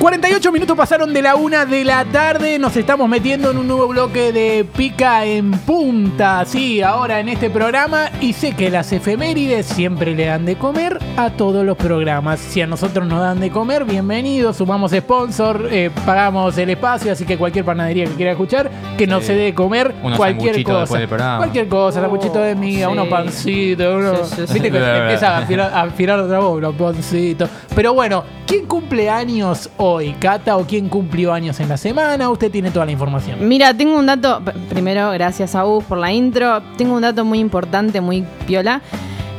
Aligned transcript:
48 0.00 0.50
minutos 0.50 0.78
pasaron 0.78 1.12
de 1.12 1.20
la 1.20 1.34
una 1.34 1.66
de 1.66 1.84
la 1.84 2.06
tarde. 2.06 2.58
Nos 2.58 2.74
estamos 2.74 3.06
metiendo 3.06 3.50
en 3.50 3.58
un 3.58 3.68
nuevo 3.68 3.86
bloque 3.86 4.32
de 4.32 4.64
pica 4.64 5.26
en 5.26 5.50
punta. 5.50 6.42
Sí, 6.46 6.80
ahora 6.80 7.20
en 7.20 7.28
este 7.28 7.50
programa. 7.50 8.08
Y 8.18 8.32
sé 8.32 8.52
que 8.56 8.70
las 8.70 8.90
efemérides 8.92 9.66
siempre 9.66 10.14
le 10.14 10.24
dan 10.24 10.46
de 10.46 10.56
comer 10.56 10.98
a 11.18 11.28
todos 11.28 11.66
los 11.66 11.76
programas. 11.76 12.40
Si 12.40 12.62
a 12.62 12.66
nosotros 12.66 13.06
nos 13.06 13.20
dan 13.20 13.40
de 13.40 13.50
comer, 13.50 13.84
bienvenidos. 13.84 14.56
Sumamos 14.56 14.92
sponsor, 14.92 15.68
eh, 15.70 15.90
pagamos 16.06 16.56
el 16.56 16.70
espacio. 16.70 17.12
Así 17.12 17.26
que 17.26 17.36
cualquier 17.36 17.66
panadería 17.66 18.06
que 18.06 18.12
quiera 18.12 18.32
escuchar, 18.32 18.70
que 18.96 19.06
nos 19.06 19.24
se 19.24 19.34
dé 19.34 19.42
de 19.42 19.54
comer 19.54 19.94
Unos 20.02 20.16
cualquier 20.16 20.62
cosa. 20.62 20.80
después 20.80 21.00
del 21.00 21.08
programa. 21.08 21.36
Cualquier 21.36 21.68
cosa, 21.68 22.00
sanguchito 22.00 22.40
de 22.40 22.54
miga, 22.54 22.86
sí. 22.86 22.92
unos 22.94 23.06
pancitos, 23.08 23.96
unos. 23.96 24.28
Sí, 24.30 24.34
sí, 24.36 24.46
sí. 24.46 24.52
Viste 24.54 24.70
que 24.70 24.78
empieza 24.78 25.26
a 25.26 25.36
bla. 25.36 25.44
afilar, 25.44 25.72
a 25.74 25.82
afilar 25.82 26.20
otra 26.20 26.38
voz, 26.38 26.56
unos 26.56 26.74
pancitos. 26.74 27.50
Pero 27.74 27.92
bueno, 27.92 28.24
¿quién 28.50 28.66
cumple 28.66 29.08
años 29.08 29.70
hoy, 29.76 30.12
Cata? 30.20 30.56
¿O 30.56 30.66
quién 30.66 30.88
cumplió 30.88 31.32
años 31.32 31.60
en 31.60 31.68
la 31.68 31.76
semana? 31.76 32.28
Usted 32.28 32.50
tiene 32.50 32.70
toda 32.70 32.84
la 32.84 32.92
información. 32.92 33.38
Mira, 33.48 33.72
tengo 33.74 33.96
un 33.98 34.06
dato. 34.06 34.42
Primero, 34.68 35.10
gracias 35.12 35.54
a 35.54 35.62
Gus 35.62 35.84
por 35.84 35.98
la 35.98 36.12
intro. 36.12 36.60
Tengo 36.76 36.94
un 36.96 37.02
dato 37.02 37.24
muy 37.24 37.38
importante, 37.38 38.00
muy 38.00 38.24
piola. 38.46 38.80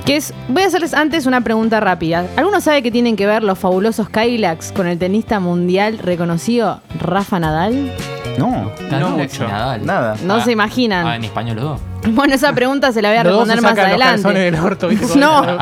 Que 0.05 0.15
es. 0.15 0.33
Voy 0.47 0.63
a 0.63 0.67
hacerles 0.67 0.93
antes 0.95 1.25
una 1.27 1.41
pregunta 1.41 1.79
rápida. 1.79 2.25
¿Alguno 2.37 2.59
sabe 2.61 2.81
qué 2.81 2.89
tienen 2.89 3.15
que 3.15 3.27
ver 3.27 3.43
los 3.43 3.59
fabulosos 3.59 4.09
Kylax 4.09 4.71
con 4.71 4.87
el 4.87 4.97
tenista 4.97 5.39
mundial 5.39 5.99
reconocido 5.99 6.79
Rafa 6.99 7.39
Nadal? 7.39 7.91
No, 8.39 8.71
No 8.89 9.09
mucho. 9.11 9.47
Nadal. 9.47 9.85
Nada. 9.85 10.15
No 10.23 10.35
Ah, 10.35 10.41
se 10.41 10.53
imaginan. 10.53 11.05
Ah, 11.05 11.15
en 11.17 11.25
español 11.25 11.57
los 11.57 11.65
dos. 11.65 11.81
Bueno, 12.15 12.33
esa 12.33 12.51
pregunta 12.53 12.91
se 12.91 13.01
la 13.01 13.09
voy 13.09 13.17
a 13.19 13.23
Los 13.25 13.33
dos 13.33 13.47
se 13.47 13.55
responder 13.55 13.75
más 13.75 13.77
sacan 13.77 13.91
los 13.91 14.07
calzones 14.07 14.37
adelante. 14.37 14.57
del 14.57 14.65
orto, 14.65 14.87
¿viste? 14.87 15.07
Como, 15.07 15.19
No. 15.19 15.57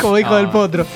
como 0.00 0.20
No. 0.30 0.36
del 0.36 0.48
potro. 0.50 0.86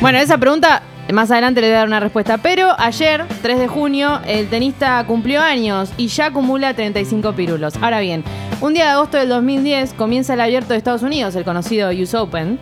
Bueno, 0.00 0.16
esa 0.18 0.38
pregunta 0.38 0.80
más 1.12 1.30
adelante 1.30 1.60
le 1.60 1.68
voy 1.68 1.74
a 1.74 1.78
dar 1.78 1.88
una 1.88 2.00
respuesta. 2.00 2.38
Pero 2.38 2.68
ayer, 2.78 3.24
3 3.42 3.58
de 3.58 3.68
junio, 3.68 4.20
el 4.26 4.48
tenista 4.48 5.04
cumplió 5.06 5.40
años 5.40 5.90
y 5.96 6.08
ya 6.08 6.26
acumula 6.26 6.74
35 6.74 7.32
pirulos. 7.32 7.74
Ahora 7.80 8.00
bien, 8.00 8.24
un 8.60 8.74
día 8.74 8.84
de 8.84 8.90
agosto 8.90 9.16
del 9.16 9.28
2010 9.28 9.94
comienza 9.94 10.34
el 10.34 10.40
abierto 10.40 10.72
de 10.72 10.78
Estados 10.78 11.02
Unidos, 11.02 11.34
el 11.34 11.44
conocido 11.44 11.90
US 11.90 12.14
Open, 12.14 12.58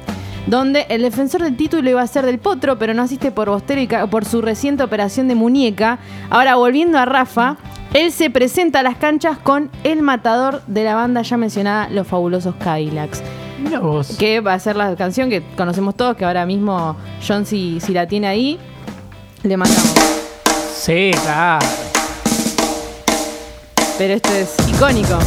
donde 0.46 0.86
el 0.88 1.02
defensor 1.02 1.42
del 1.42 1.56
título 1.56 1.90
iba 1.90 2.00
a 2.00 2.06
ser 2.06 2.24
del 2.24 2.38
Potro, 2.38 2.78
pero 2.78 2.94
no 2.94 3.02
asiste 3.02 3.30
por 3.30 3.50
bostero 3.50 3.80
y 3.80 3.86
por 4.08 4.24
su 4.24 4.40
reciente 4.40 4.82
operación 4.82 5.28
de 5.28 5.34
muñeca. 5.34 5.98
Ahora, 6.30 6.54
volviendo 6.54 6.98
a 6.98 7.04
Rafa, 7.04 7.56
él 7.94 8.12
se 8.12 8.30
presenta 8.30 8.80
a 8.80 8.82
las 8.82 8.96
canchas 8.96 9.38
con 9.38 9.70
el 9.84 10.02
matador 10.02 10.62
de 10.66 10.84
la 10.84 10.94
banda 10.94 11.22
ya 11.22 11.36
mencionada, 11.36 11.88
los 11.90 12.06
fabulosos 12.06 12.54
Kylax 12.56 13.22
Mira 13.58 13.80
vos. 13.80 14.16
que 14.18 14.40
va 14.40 14.54
a 14.54 14.58
ser 14.58 14.76
la 14.76 14.94
canción 14.96 15.28
que 15.30 15.42
conocemos 15.56 15.94
todos, 15.96 16.16
que 16.16 16.24
ahora 16.24 16.46
mismo 16.46 16.96
John 17.26 17.44
si, 17.46 17.80
si 17.80 17.92
la 17.92 18.06
tiene 18.06 18.26
ahí, 18.28 18.58
le 19.42 19.56
mandamos. 19.56 19.92
Sí, 20.76 21.10
claro. 21.22 21.66
Pero 23.98 24.14
esto 24.14 24.30
es 24.32 24.54
icónico. 24.68 25.18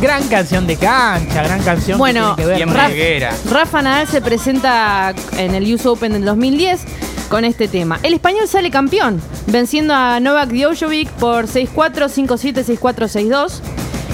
Gran 0.00 0.22
canción 0.28 0.66
de 0.66 0.76
cancha, 0.76 1.42
gran 1.42 1.62
canción. 1.62 1.96
que 1.96 1.98
Bueno, 1.98 2.34
tiene 2.34 2.42
que 2.42 2.46
ver 2.46 2.56
Bien 2.56 2.68
con- 2.68 2.78
Raf- 2.78 2.86
briguera. 2.90 3.32
Rafa 3.50 3.82
Nadal 3.82 4.06
se 4.06 4.20
presenta 4.20 5.12
en 5.38 5.54
el 5.54 5.74
US 5.74 5.86
Open 5.86 6.12
del 6.12 6.24
2010 6.24 6.82
con 7.30 7.44
este 7.44 7.66
tema. 7.66 7.98
El 8.02 8.14
español 8.14 8.46
sale 8.46 8.70
campeón, 8.70 9.20
venciendo 9.48 9.94
a 9.94 10.20
Novak 10.20 10.50
Djokovic 10.50 11.10
por 11.12 11.46
6-4, 11.48 12.08
5-7, 12.08 12.62
6-4, 12.62 13.08
6-2. 13.08 13.60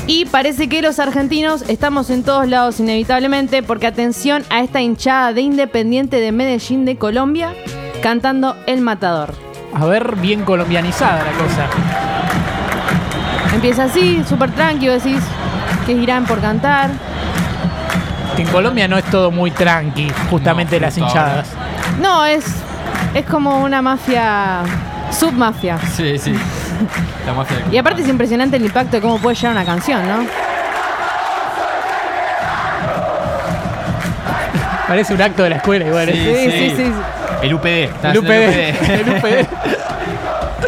Y 0.06 0.26
parece 0.26 0.68
que 0.68 0.82
los 0.82 0.98
argentinos 0.98 1.62
estamos 1.68 2.10
en 2.10 2.24
todos 2.24 2.48
lados 2.48 2.80
inevitablemente, 2.80 3.62
porque 3.62 3.86
atención 3.86 4.44
a 4.50 4.60
esta 4.60 4.80
hinchada 4.80 5.32
de 5.32 5.42
Independiente 5.42 6.20
de 6.20 6.32
Medellín 6.32 6.84
de 6.84 6.96
Colombia 6.96 7.54
cantando 8.02 8.56
El 8.66 8.80
Matador. 8.80 9.32
A 9.74 9.86
ver, 9.86 10.16
bien 10.16 10.44
colombianizada 10.44 11.24
la 11.24 11.32
cosa. 11.32 11.66
Empieza 13.54 13.84
así, 13.84 14.22
súper 14.28 14.50
tranquilo, 14.50 14.92
decís 14.92 15.22
que 15.86 15.92
irán 15.92 16.24
por 16.26 16.40
cantar. 16.40 16.90
Que 18.36 18.42
en 18.42 18.48
Colombia 18.48 18.88
no 18.88 18.98
es 18.98 19.04
todo 19.04 19.30
muy 19.30 19.50
tranqui, 19.50 20.10
justamente 20.30 20.76
No, 20.76 20.86
las 20.86 20.98
hinchadas. 20.98 21.48
No, 22.00 22.24
es, 22.24 22.44
es 23.14 23.24
como 23.26 23.62
una 23.62 23.80
mafia, 23.82 24.62
submafia. 25.10 25.78
Sí, 25.94 26.18
sí. 26.18 26.34
La 27.26 27.32
del 27.64 27.74
Y 27.74 27.78
aparte 27.78 28.02
es 28.02 28.08
impresionante 28.08 28.56
el 28.56 28.64
impacto 28.64 28.96
de 28.96 29.02
cómo 29.02 29.18
puede 29.18 29.36
llegar 29.36 29.52
una 29.52 29.64
canción, 29.64 30.06
¿no? 30.06 30.26
Parece 34.88 35.14
un 35.14 35.22
acto 35.22 35.42
de 35.42 35.50
la 35.50 35.56
escuela 35.56 35.86
igual. 35.86 36.06
Sí, 36.12 36.18
¿eh? 36.18 36.50
Sí, 36.50 36.76
sí, 36.76 36.84
sí. 36.84 36.92
El 37.42 37.54
UPD. 37.54 37.66
está 37.66 38.10
El 38.12 38.18
haciendo 38.18 38.30
UPD. 38.30 38.90
El 38.90 39.08
UPD. 39.08 39.48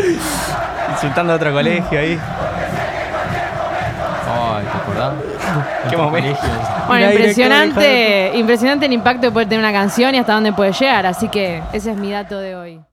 Insultando 0.92 1.32
a 1.34 1.36
otro 1.36 1.52
colegio 1.52 1.98
ahí. 1.98 2.18
Ay, 4.26 4.64
¿te 4.64 4.78
acordás? 4.78 5.12
Qué 5.88 5.94
En 5.94 6.00
momento. 6.00 6.40
Bueno, 6.88 7.10
impresionante, 7.10 8.30
impresionante 8.34 8.86
el 8.86 8.92
impacto 8.92 9.28
que 9.28 9.30
puede 9.30 9.46
tener 9.46 9.60
una 9.60 9.72
canción 9.72 10.14
y 10.14 10.18
hasta 10.18 10.32
dónde 10.32 10.52
puede 10.52 10.72
llegar. 10.72 11.06
Así 11.06 11.28
que 11.28 11.62
ese 11.72 11.90
es 11.90 11.96
mi 11.96 12.10
dato 12.10 12.38
de 12.38 12.56
hoy. 12.56 12.84